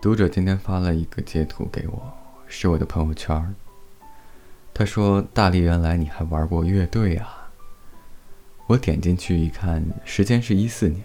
[0.00, 2.12] 读者今天发了一个截图给我，
[2.46, 3.52] 是我的朋友圈。
[4.72, 7.50] 他说：“大力，原来你还玩过乐队啊！”
[8.68, 11.04] 我点进去一看，时间是一四年，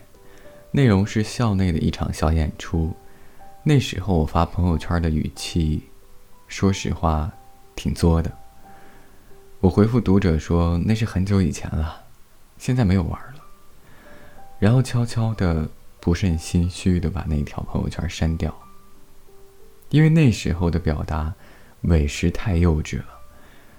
[0.69, 2.93] 内容是校内的一场小演出。
[3.63, 5.81] 那时候我发朋友圈的语气，
[6.47, 7.31] 说实话，
[7.75, 8.31] 挺作的。
[9.59, 12.03] 我回复读者说：“那是很久以前了，
[12.59, 13.43] 现在没有玩了。”
[14.59, 15.67] 然后悄悄的、
[15.99, 18.55] 不甚心虚的把那条朋友圈删掉。
[19.93, 21.31] 因为那时候的表达，
[21.81, 23.05] 委实太幼稚了，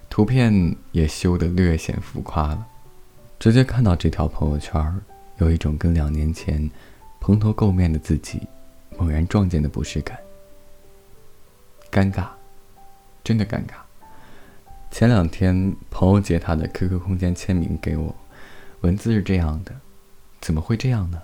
[0.08, 2.64] 图片也修得略显浮夸了。
[3.40, 5.00] 直接看到这条朋友圈，
[5.38, 6.70] 有一种跟两年前
[7.20, 8.40] 蓬头垢面的自己
[8.96, 10.16] 猛然撞见的不适感。
[11.90, 12.28] 尴尬，
[13.24, 13.72] 真的尴尬。
[14.92, 18.14] 前两天朋友截他的 QQ 空间签名给我，
[18.82, 19.74] 文字是这样的
[20.40, 21.20] ：“怎么会这样呢？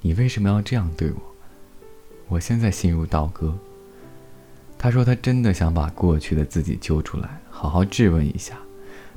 [0.00, 1.20] 你为什么要这样对我？
[2.28, 3.54] 我现在心如刀割。”
[4.78, 8.58] 他说：“他真的想把过去的自己揪出来，好好质问一下，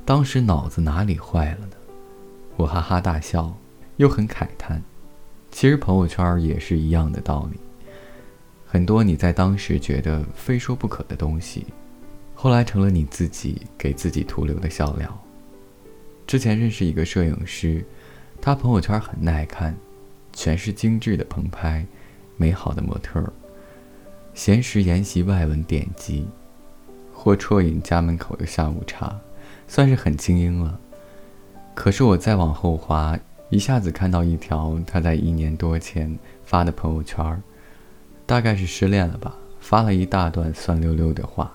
[0.04, 1.76] 当时脑子哪里坏了呢？”
[2.56, 3.56] 我哈哈大笑，
[3.96, 4.82] 又很慨叹。
[5.50, 7.58] 其实朋友圈也是一样的道理，
[8.66, 11.66] 很多你在当时觉得非说不可的东西，
[12.34, 15.24] 后来成了你自己给自己徒留的笑料。
[16.26, 17.84] 之前认识一个摄影师，
[18.40, 19.76] 他朋友圈很耐看，
[20.32, 21.84] 全是精致的棚拍，
[22.36, 23.32] 美好的模特儿。
[24.32, 26.26] 闲时研习外文典籍，
[27.12, 29.14] 或啜饮家门口的下午茶，
[29.66, 30.78] 算是很精英了。
[31.74, 33.18] 可是我再往后滑，
[33.50, 37.42] 一下子看到一条他在一年多前发的朋友圈，
[38.24, 41.52] 大概是失恋了吧，发了一大段酸溜溜的话，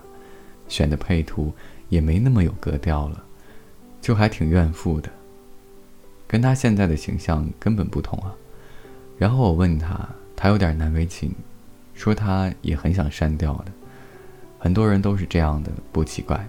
[0.67, 1.53] 选的配图
[1.89, 3.23] 也没那么有格调了，
[4.01, 5.09] 就还挺怨妇的，
[6.27, 8.35] 跟他现在的形象根本不同啊。
[9.17, 11.33] 然后我问他，他有点难为情。
[11.95, 13.71] 说他也很想删掉的，
[14.59, 16.47] 很多人都是这样的，不奇怪。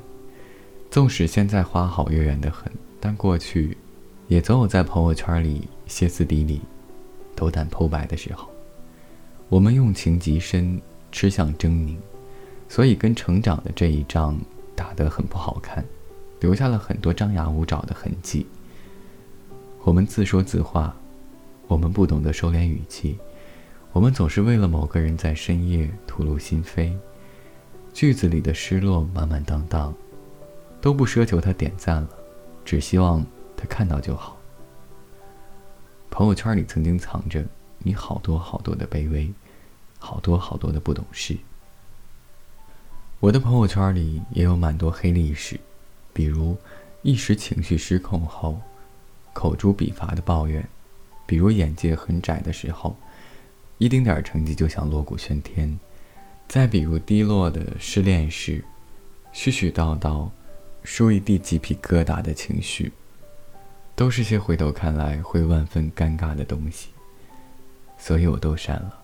[0.90, 2.70] 纵使现在花好月圆的很，
[3.00, 3.76] 但过去，
[4.28, 6.60] 也总有在朋友圈里歇斯底里、
[7.34, 8.48] 斗胆剖白的时候。
[9.48, 10.80] 我们用情极深，
[11.12, 11.96] 吃相狰狞，
[12.68, 14.36] 所以跟成长的这一仗
[14.74, 15.84] 打得很不好看，
[16.40, 18.46] 留下了很多张牙舞爪的痕迹。
[19.84, 20.96] 我们自说自话，
[21.68, 23.16] 我们不懂得收敛语气。
[23.96, 26.94] 我们总是为了某个人在深夜吐露心扉，
[27.94, 29.94] 句子里的失落满满当当，
[30.82, 32.08] 都不奢求他点赞了，
[32.62, 33.24] 只希望
[33.56, 34.36] 他看到就好。
[36.10, 37.42] 朋友圈里曾经藏着
[37.78, 39.32] 你好多好多的卑微，
[39.98, 41.34] 好多好多的不懂事。
[43.18, 45.58] 我的朋友圈里也有蛮多黑历史，
[46.12, 46.54] 比如
[47.00, 48.60] 一时情绪失控后，
[49.32, 50.68] 口诛笔伐的抱怨，
[51.24, 52.94] 比如眼界很窄的时候。
[53.78, 55.78] 一丁点儿成绩就想锣鼓喧天，
[56.48, 58.64] 再比如低落的失恋时，
[59.34, 60.30] 絮絮叨叨，
[60.82, 62.90] 输一地鸡皮疙瘩的情绪，
[63.94, 66.88] 都是些回头看来会万分尴尬的东西，
[67.98, 69.02] 所以我都删了。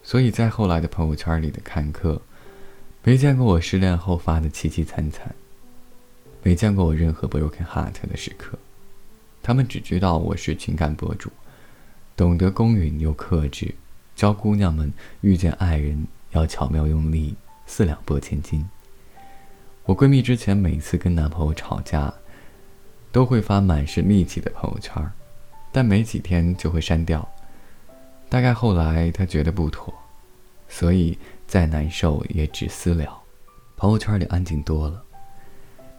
[0.00, 2.22] 所以在后来的朋友圈里的看客，
[3.02, 5.34] 没见过我失恋后发的凄凄惨惨，
[6.44, 8.56] 没见过我任何 broken heart 的时刻，
[9.42, 11.32] 他们只知道我是情感博主。
[12.16, 13.74] 懂得公允又克制，
[14.14, 14.90] 教姑娘们
[15.20, 17.34] 遇见爱人要巧妙用力，
[17.66, 18.66] 四两拨千斤。
[19.84, 22.12] 我闺蜜之前每次跟男朋友吵架，
[23.12, 25.06] 都会发满是戾气的朋友圈，
[25.70, 27.28] 但没几天就会删掉。
[28.30, 29.92] 大概后来她觉得不妥，
[30.70, 33.22] 所以再难受也只私聊，
[33.76, 35.02] 朋友圈里安静多了。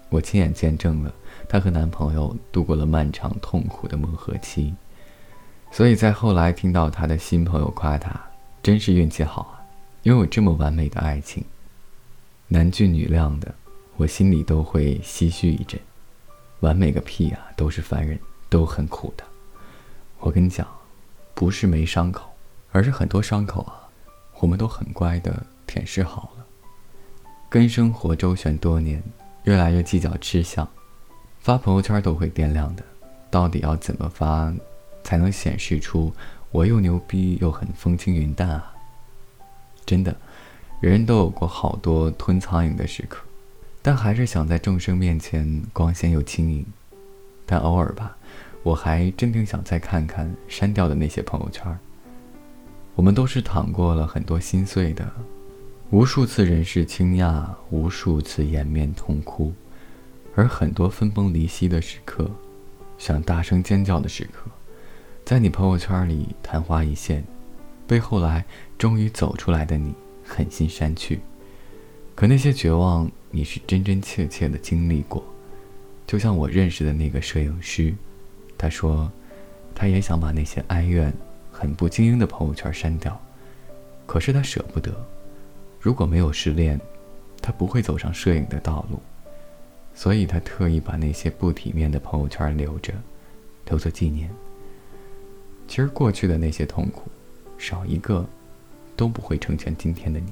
[0.09, 1.13] 我亲眼见证了
[1.47, 4.73] 她和男朋友度过了漫长痛苦的磨合期。
[5.71, 8.19] 所以在后来听到他的新朋友夸他，
[8.63, 9.61] 真是运气好啊，
[10.03, 11.43] 拥有这么完美的爱情，
[12.47, 13.53] 男俊女靓的，
[13.95, 15.79] 我心里都会唏嘘一阵。
[16.61, 18.19] 完美个屁啊，都是凡人，
[18.49, 19.23] 都很苦的。
[20.19, 20.67] 我跟你讲，
[21.35, 22.27] 不是没伤口，
[22.71, 23.87] 而是很多伤口啊，
[24.39, 26.45] 我们都很乖的舔舐好了。
[27.49, 29.03] 跟生活周旋多年，
[29.43, 30.67] 越来越计较吃相，
[31.39, 32.83] 发朋友圈都会掂量的，
[33.29, 34.51] 到底要怎么发？
[35.07, 36.11] 才能显示出
[36.51, 38.73] 我又牛逼又很风轻云淡啊！
[39.85, 40.13] 真的，
[40.81, 43.23] 人人都有过好多吞苍蝇的时刻，
[43.81, 46.65] 但还是想在众生面前光鲜又轻盈。
[47.45, 48.17] 但偶尔吧，
[48.63, 51.79] 我还真挺想再看看删掉的那些朋友圈。
[52.93, 55.09] 我们都是淌过了很多心碎的，
[55.89, 59.53] 无数次人世倾轧，无数次掩面痛哭，
[60.35, 62.29] 而很多分崩离析的时刻，
[62.97, 64.51] 想大声尖叫的时刻。
[65.27, 67.21] 在你朋友圈里昙花一现，
[67.85, 68.45] 被后来
[68.77, 69.93] 终于走出来的你
[70.23, 71.19] 狠心删去。
[72.15, 75.21] 可那些绝望，你是真真切切的经历过。
[76.05, 77.93] 就像我认识的那个摄影师，
[78.57, 79.11] 他说，
[79.75, 81.13] 他也想把那些哀怨、
[81.51, 83.21] 很不经意的朋友圈删掉，
[84.05, 84.95] 可是他舍不得。
[85.81, 86.79] 如果没有失恋，
[87.41, 88.97] 他不会走上摄影的道路，
[89.93, 92.93] 所以他特意把那些不体面的朋友圈留着，
[93.65, 94.33] 留作纪念。
[95.67, 97.09] 其实过去的那些痛苦，
[97.57, 98.25] 少一个，
[98.95, 100.31] 都不会成全今天的你。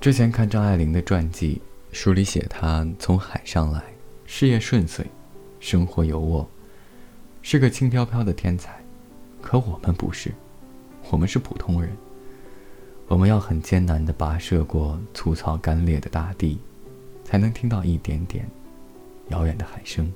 [0.00, 1.60] 之前看张爱玲的传记，
[1.92, 3.82] 书里写她从海上来，
[4.24, 5.06] 事业顺遂，
[5.60, 6.46] 生活优渥，
[7.42, 8.80] 是个轻飘飘的天才。
[9.40, 10.32] 可我们不是，
[11.10, 11.90] 我们是普通人。
[13.08, 16.58] 我们要很艰难地跋涉过粗糙干裂的大地，
[17.24, 18.48] 才能听到一点点
[19.28, 20.10] 遥远的海声。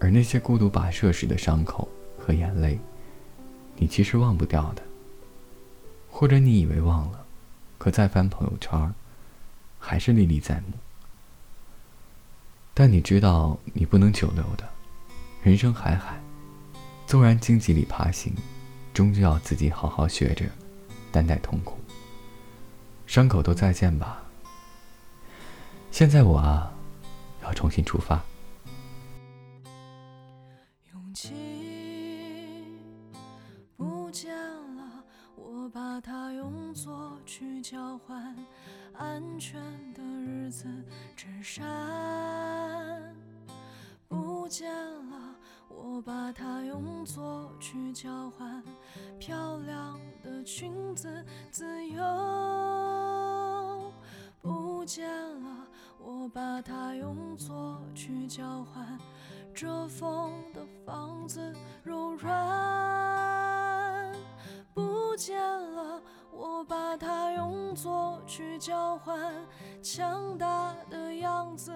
[0.00, 1.86] 而那些孤独跋涉时的伤口
[2.18, 2.80] 和眼泪，
[3.76, 4.82] 你其实忘不掉的，
[6.10, 7.26] 或者你以为忘了。
[7.78, 8.92] 可再翻朋友圈，
[9.78, 10.72] 还是历历在目。
[12.74, 14.68] 但你知道，你不能久留的。
[15.42, 16.20] 人生海海，
[17.06, 18.34] 纵然荆棘里爬行，
[18.92, 20.44] 终究要自己好好学着
[21.12, 21.78] 担待痛苦。
[23.06, 24.22] 伤口都再见吧。
[25.90, 26.72] 现在我啊，
[27.42, 28.22] 要重新出发。
[46.70, 48.62] 用作去交换
[49.18, 52.00] 漂亮的裙子，自由
[54.40, 55.10] 不见
[55.42, 55.66] 了，
[55.98, 58.96] 我把它用作去交换
[59.52, 61.52] 遮风的房子，
[61.82, 62.30] 柔软
[64.72, 66.00] 不见了。
[66.32, 69.34] 我把它用作去交换
[69.82, 71.72] 强大的样子。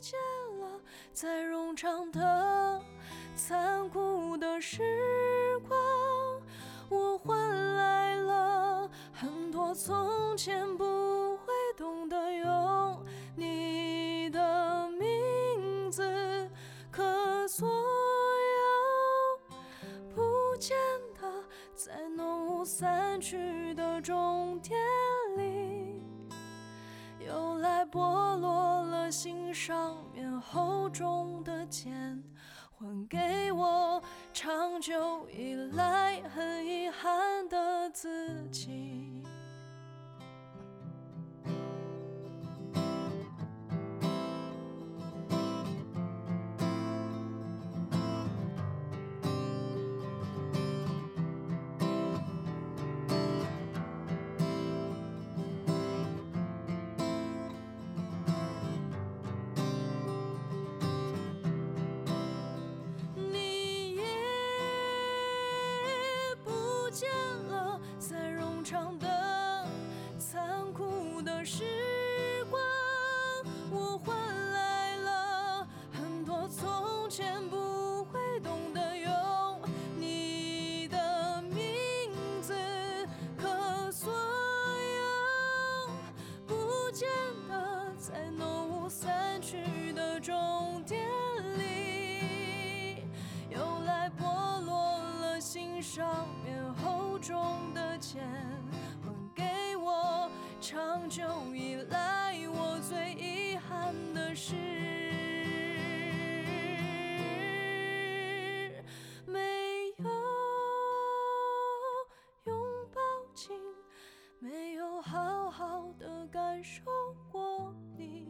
[0.00, 0.18] 见
[0.60, 0.80] 了，
[1.12, 2.80] 在冗长的、
[3.34, 5.78] 残酷的时光，
[6.88, 13.04] 我换来了很多从前不会懂得用
[13.36, 16.48] 你的名字。
[16.90, 17.74] 可所有
[20.14, 20.76] 不见
[21.20, 21.28] 的，
[21.74, 24.78] 在浓雾散去的终点
[25.36, 26.02] 里，
[27.18, 28.57] 又来剥落。
[29.10, 32.22] 心上面厚重的茧，
[32.76, 34.02] 还给我
[34.32, 39.27] 长久以来很遗憾的自己。
[95.90, 98.22] 上面厚重的茧，
[99.02, 100.30] 还给我
[100.60, 104.54] 长久以来我最遗憾的事。
[109.24, 110.04] 没有
[112.44, 112.54] 拥
[112.92, 113.00] 抱
[113.34, 113.56] 紧，
[114.40, 116.82] 没有好好的感受
[117.32, 118.28] 过你，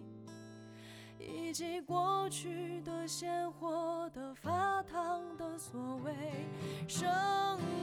[1.19, 6.12] 以及过去的鲜活的发烫的所谓
[6.87, 7.09] 生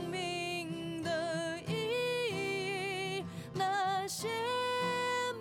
[0.09, 4.29] 命的意义，那些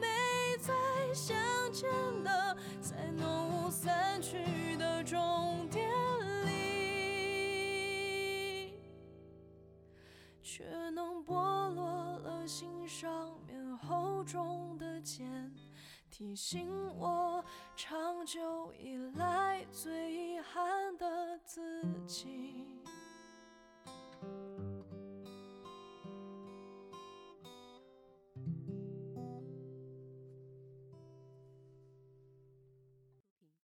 [0.00, 0.06] 没
[0.58, 0.74] 再
[1.14, 1.36] 相
[1.72, 1.88] 见
[2.24, 5.88] 的，在浓雾散去的终点
[6.46, 6.50] 里，
[10.42, 15.52] 却能剥落了心上面厚重的茧。
[16.16, 17.44] 提醒我
[17.74, 21.60] 长久以来最遗憾的自
[22.06, 22.64] 己。